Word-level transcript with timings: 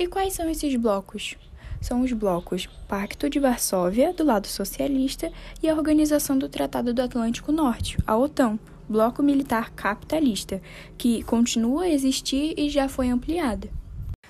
E 0.00 0.06
quais 0.06 0.32
são 0.32 0.48
esses 0.48 0.74
blocos? 0.76 1.36
São 1.78 2.00
os 2.00 2.10
blocos 2.10 2.66
Pacto 2.88 3.28
de 3.28 3.38
Varsóvia, 3.38 4.14
do 4.14 4.24
lado 4.24 4.46
socialista, 4.46 5.30
e 5.62 5.68
a 5.68 5.74
Organização 5.74 6.38
do 6.38 6.48
Tratado 6.48 6.94
do 6.94 7.02
Atlântico 7.02 7.52
Norte, 7.52 7.98
a 8.06 8.16
OTAN, 8.16 8.58
bloco 8.88 9.22
militar 9.22 9.70
capitalista, 9.72 10.62
que 10.96 11.22
continua 11.24 11.82
a 11.82 11.90
existir 11.90 12.54
e 12.58 12.70
já 12.70 12.88
foi 12.88 13.10
ampliada. 13.10 13.68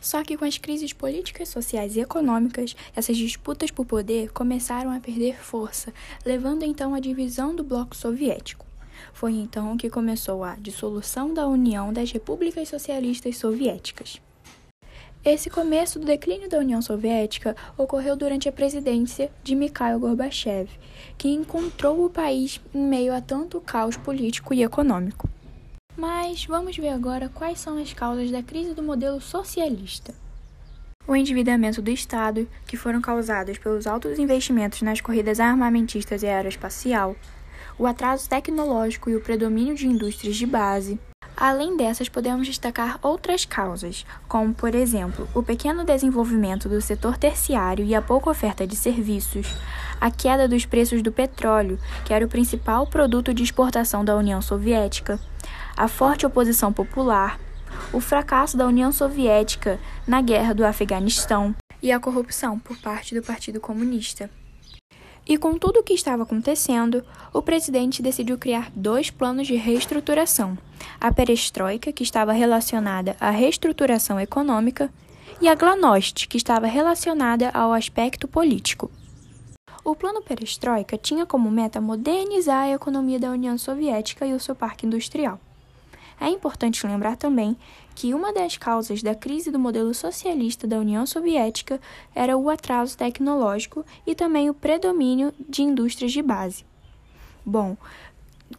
Só 0.00 0.24
que 0.24 0.38
com 0.38 0.46
as 0.46 0.56
crises 0.56 0.94
políticas, 0.94 1.50
sociais 1.50 1.96
e 1.96 2.00
econômicas, 2.00 2.74
essas 2.96 3.18
disputas 3.18 3.70
por 3.70 3.84
poder 3.84 4.32
começaram 4.32 4.90
a 4.90 5.00
perder 5.00 5.36
força, 5.36 5.92
levando 6.24 6.62
então 6.62 6.94
à 6.94 6.98
divisão 6.98 7.54
do 7.54 7.62
bloco 7.62 7.94
soviético. 7.94 8.64
Foi 9.12 9.34
então 9.34 9.76
que 9.76 9.90
começou 9.90 10.42
a 10.42 10.54
dissolução 10.54 11.34
da 11.34 11.46
União 11.46 11.92
das 11.92 12.10
Repúblicas 12.10 12.70
Socialistas 12.70 13.36
Soviéticas. 13.36 14.18
Esse 15.30 15.50
começo 15.50 15.98
do 15.98 16.06
declínio 16.06 16.48
da 16.48 16.56
União 16.56 16.80
Soviética 16.80 17.54
ocorreu 17.76 18.16
durante 18.16 18.48
a 18.48 18.52
presidência 18.52 19.30
de 19.44 19.54
Mikhail 19.54 20.00
Gorbachev, 20.00 20.70
que 21.18 21.28
encontrou 21.28 22.02
o 22.02 22.08
país 22.08 22.58
em 22.74 22.80
meio 22.80 23.12
a 23.12 23.20
tanto 23.20 23.60
caos 23.60 23.94
político 23.94 24.54
e 24.54 24.62
econômico. 24.62 25.28
Mas 25.94 26.46
vamos 26.46 26.78
ver 26.78 26.88
agora 26.88 27.28
quais 27.28 27.60
são 27.60 27.76
as 27.76 27.92
causas 27.92 28.30
da 28.30 28.42
crise 28.42 28.72
do 28.72 28.82
modelo 28.82 29.20
socialista. 29.20 30.14
O 31.06 31.14
endividamento 31.14 31.82
do 31.82 31.90
Estado, 31.90 32.48
que 32.66 32.78
foram 32.78 33.02
causados 33.02 33.58
pelos 33.58 33.86
altos 33.86 34.18
investimentos 34.18 34.80
nas 34.80 35.02
corridas 35.02 35.40
armamentistas 35.40 36.22
e 36.22 36.26
aeroespacial, 36.26 37.14
o 37.78 37.86
atraso 37.86 38.26
tecnológico 38.30 39.10
e 39.10 39.16
o 39.16 39.20
predomínio 39.20 39.74
de 39.74 39.86
indústrias 39.86 40.36
de 40.36 40.46
base, 40.46 40.98
Além 41.40 41.76
dessas, 41.76 42.08
podemos 42.08 42.48
destacar 42.48 42.98
outras 43.00 43.44
causas, 43.44 44.04
como, 44.26 44.52
por 44.52 44.74
exemplo, 44.74 45.28
o 45.32 45.40
pequeno 45.40 45.84
desenvolvimento 45.84 46.68
do 46.68 46.80
setor 46.80 47.16
terciário 47.16 47.84
e 47.84 47.94
a 47.94 48.02
pouca 48.02 48.28
oferta 48.28 48.66
de 48.66 48.74
serviços, 48.74 49.46
a 50.00 50.10
queda 50.10 50.48
dos 50.48 50.66
preços 50.66 51.00
do 51.00 51.12
petróleo, 51.12 51.78
que 52.04 52.12
era 52.12 52.24
o 52.24 52.28
principal 52.28 52.88
produto 52.88 53.32
de 53.32 53.44
exportação 53.44 54.04
da 54.04 54.16
União 54.16 54.42
Soviética, 54.42 55.20
a 55.76 55.86
forte 55.86 56.26
oposição 56.26 56.72
popular, 56.72 57.38
o 57.92 58.00
fracasso 58.00 58.56
da 58.56 58.66
União 58.66 58.90
Soviética 58.90 59.78
na 60.08 60.20
Guerra 60.20 60.52
do 60.52 60.66
Afeganistão 60.66 61.54
e 61.80 61.92
a 61.92 62.00
corrupção 62.00 62.58
por 62.58 62.76
parte 62.78 63.14
do 63.14 63.22
Partido 63.22 63.60
Comunista. 63.60 64.28
E 65.28 65.36
com 65.36 65.58
tudo 65.58 65.80
o 65.80 65.82
que 65.82 65.92
estava 65.92 66.22
acontecendo, 66.22 67.04
o 67.34 67.42
presidente 67.42 68.00
decidiu 68.00 68.38
criar 68.38 68.72
dois 68.74 69.10
planos 69.10 69.46
de 69.46 69.56
reestruturação: 69.56 70.56
a 70.98 71.12
perestroika, 71.12 71.92
que 71.92 72.02
estava 72.02 72.32
relacionada 72.32 73.14
à 73.20 73.28
reestruturação 73.28 74.18
econômica, 74.18 74.90
e 75.40 75.46
a 75.46 75.54
glasnost, 75.54 76.26
que 76.26 76.38
estava 76.38 76.66
relacionada 76.66 77.50
ao 77.50 77.74
aspecto 77.74 78.26
político. 78.26 78.90
O 79.84 79.94
plano 79.94 80.22
perestroika 80.22 80.96
tinha 80.96 81.26
como 81.26 81.50
meta 81.50 81.80
modernizar 81.80 82.64
a 82.64 82.70
economia 82.70 83.18
da 83.18 83.30
União 83.30 83.56
Soviética 83.58 84.26
e 84.26 84.32
o 84.32 84.40
seu 84.40 84.54
parque 84.54 84.86
industrial. 84.86 85.38
É 86.20 86.28
importante 86.28 86.86
lembrar 86.86 87.16
também 87.16 87.56
que 87.94 88.12
uma 88.12 88.32
das 88.32 88.56
causas 88.56 89.02
da 89.02 89.14
crise 89.14 89.50
do 89.50 89.58
modelo 89.58 89.94
socialista 89.94 90.66
da 90.66 90.78
União 90.78 91.06
Soviética 91.06 91.80
era 92.14 92.36
o 92.36 92.50
atraso 92.50 92.96
tecnológico 92.96 93.84
e 94.06 94.14
também 94.14 94.50
o 94.50 94.54
predomínio 94.54 95.32
de 95.48 95.62
indústrias 95.62 96.12
de 96.12 96.22
base. 96.22 96.64
Bom, 97.44 97.76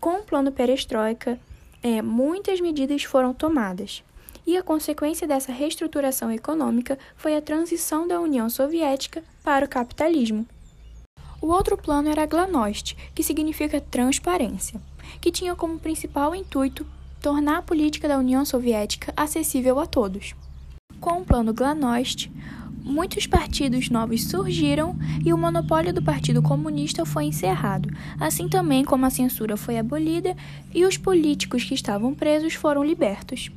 com 0.00 0.16
o 0.16 0.22
plano 0.22 0.52
perestroika, 0.52 1.38
é, 1.82 2.00
muitas 2.02 2.60
medidas 2.60 3.02
foram 3.04 3.34
tomadas. 3.34 4.02
E 4.46 4.56
a 4.56 4.62
consequência 4.62 5.26
dessa 5.26 5.52
reestruturação 5.52 6.32
econômica 6.32 6.98
foi 7.16 7.36
a 7.36 7.42
transição 7.42 8.08
da 8.08 8.20
União 8.20 8.48
Soviética 8.48 9.22
para 9.44 9.66
o 9.66 9.68
capitalismo. 9.68 10.46
O 11.40 11.48
outro 11.48 11.76
plano 11.76 12.08
era 12.08 12.22
a 12.22 12.26
Glanost, 12.26 12.96
que 13.14 13.22
significa 13.22 13.80
transparência, 13.80 14.80
que 15.20 15.30
tinha 15.30 15.54
como 15.54 15.78
principal 15.78 16.34
intuito 16.34 16.86
tornar 17.20 17.58
a 17.58 17.62
política 17.62 18.08
da 18.08 18.18
União 18.18 18.44
Soviética 18.44 19.12
acessível 19.16 19.78
a 19.78 19.86
todos. 19.86 20.34
Com 21.00 21.20
o 21.20 21.24
plano 21.24 21.52
Glanost, 21.52 22.30
muitos 22.82 23.26
partidos 23.26 23.90
novos 23.90 24.24
surgiram 24.24 24.96
e 25.24 25.32
o 25.32 25.38
monopólio 25.38 25.92
do 25.92 26.02
Partido 26.02 26.42
Comunista 26.42 27.04
foi 27.04 27.24
encerrado, 27.24 27.88
assim 28.18 28.48
também 28.48 28.84
como 28.84 29.06
a 29.06 29.10
censura 29.10 29.56
foi 29.56 29.78
abolida 29.78 30.36
e 30.74 30.84
os 30.84 30.96
políticos 30.96 31.64
que 31.64 31.74
estavam 31.74 32.14
presos 32.14 32.54
foram 32.54 32.84
libertos. 32.84 33.50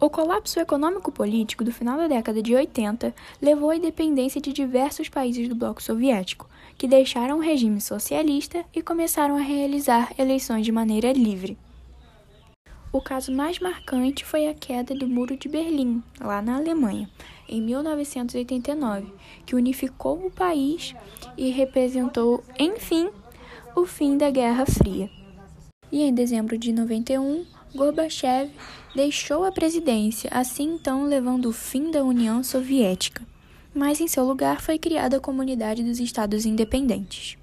O 0.00 0.08
colapso 0.08 0.60
econômico-político 0.60 1.64
do 1.64 1.72
final 1.72 1.98
da 1.98 2.06
década 2.06 2.40
de 2.40 2.54
80 2.54 3.12
levou 3.42 3.70
à 3.70 3.76
independência 3.76 4.40
de 4.40 4.52
diversos 4.52 5.08
países 5.08 5.48
do 5.48 5.56
bloco 5.56 5.82
soviético, 5.82 6.48
que 6.76 6.86
deixaram 6.86 7.38
o 7.38 7.42
regime 7.42 7.80
socialista 7.80 8.64
e 8.72 8.80
começaram 8.80 9.36
a 9.36 9.40
realizar 9.40 10.12
eleições 10.16 10.64
de 10.64 10.70
maneira 10.70 11.12
livre. 11.12 11.58
O 12.90 13.02
caso 13.02 13.30
mais 13.30 13.58
marcante 13.58 14.24
foi 14.24 14.48
a 14.48 14.54
queda 14.54 14.94
do 14.94 15.06
Muro 15.06 15.36
de 15.36 15.46
Berlim, 15.46 16.02
lá 16.18 16.40
na 16.40 16.56
Alemanha, 16.56 17.08
em 17.46 17.60
1989, 17.60 19.12
que 19.44 19.54
unificou 19.54 20.24
o 20.24 20.30
país 20.30 20.94
e 21.36 21.50
representou, 21.50 22.42
enfim, 22.58 23.10
o 23.76 23.84
fim 23.84 24.16
da 24.16 24.30
Guerra 24.30 24.64
Fria. 24.64 25.10
E 25.92 26.02
em 26.02 26.14
dezembro 26.14 26.56
de 26.56 26.72
91, 26.72 27.44
Gorbachev 27.74 28.50
deixou 28.94 29.44
a 29.44 29.52
presidência, 29.52 30.30
assim 30.32 30.74
então 30.74 31.04
levando 31.04 31.46
o 31.46 31.52
fim 31.52 31.90
da 31.90 32.02
União 32.02 32.42
Soviética. 32.42 33.22
Mas 33.74 34.00
em 34.00 34.08
seu 34.08 34.24
lugar 34.24 34.62
foi 34.62 34.78
criada 34.78 35.18
a 35.18 35.20
Comunidade 35.20 35.82
dos 35.82 36.00
Estados 36.00 36.46
Independentes. 36.46 37.36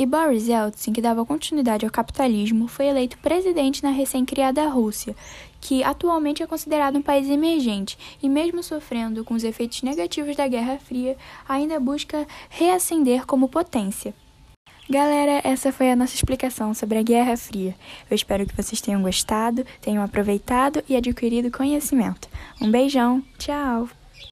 E 0.00 0.06
Boris 0.06 0.48
Yeltsin, 0.48 0.94
que 0.94 1.02
dava 1.02 1.26
continuidade 1.26 1.84
ao 1.84 1.92
capitalismo, 1.92 2.66
foi 2.66 2.86
eleito 2.86 3.18
presidente 3.18 3.82
na 3.82 3.90
recém-criada 3.90 4.66
Rússia, 4.66 5.14
que 5.60 5.84
atualmente 5.84 6.42
é 6.42 6.46
considerado 6.46 6.96
um 6.96 7.02
país 7.02 7.28
emergente 7.28 7.98
e, 8.22 8.26
mesmo 8.26 8.62
sofrendo 8.62 9.22
com 9.26 9.34
os 9.34 9.44
efeitos 9.44 9.82
negativos 9.82 10.34
da 10.34 10.48
Guerra 10.48 10.78
Fria, 10.78 11.18
ainda 11.46 11.78
busca 11.78 12.26
reacender 12.48 13.26
como 13.26 13.46
potência. 13.46 14.14
Galera, 14.88 15.42
essa 15.44 15.70
foi 15.70 15.90
a 15.90 15.96
nossa 15.96 16.14
explicação 16.14 16.72
sobre 16.72 16.96
a 16.96 17.02
Guerra 17.02 17.36
Fria. 17.36 17.76
Eu 18.10 18.14
espero 18.14 18.46
que 18.46 18.56
vocês 18.56 18.80
tenham 18.80 19.02
gostado, 19.02 19.66
tenham 19.82 20.02
aproveitado 20.02 20.82
e 20.88 20.96
adquirido 20.96 21.50
conhecimento. 21.50 22.26
Um 22.58 22.70
beijão, 22.70 23.22
tchau! 23.36 23.86